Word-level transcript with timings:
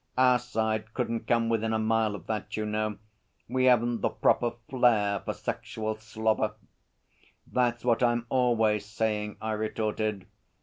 Our 0.17 0.39
side 0.39 0.95
couldn't 0.95 1.27
come 1.27 1.47
within 1.47 1.73
a 1.73 1.77
mile 1.77 2.15
of 2.15 2.25
that, 2.25 2.57
you 2.57 2.65
know. 2.65 2.97
We 3.47 3.65
haven't 3.65 4.01
the 4.01 4.09
proper 4.09 4.53
flair 4.67 5.19
for 5.19 5.33
sexual 5.35 5.93
slobber.' 5.95 6.55
'That's 7.45 7.85
what 7.85 8.01
I'm 8.01 8.25
always 8.29 8.83
saying,' 8.83 9.37
I 9.41 9.51
retorted. 9.51 10.25